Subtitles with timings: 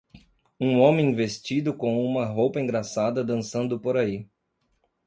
[0.59, 4.27] Um homem vestido com uma roupa engraçada dançando por aí.